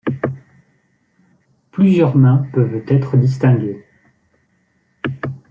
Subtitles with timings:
[1.69, 3.85] Plusieurs mains peuvent être distinguées.